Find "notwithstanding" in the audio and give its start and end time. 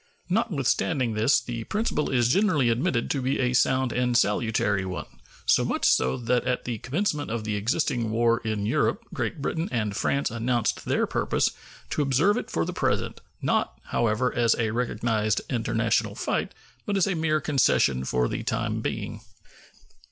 0.29-1.13